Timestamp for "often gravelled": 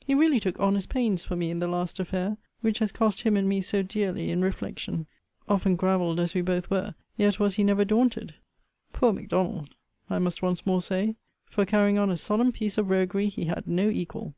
5.48-6.20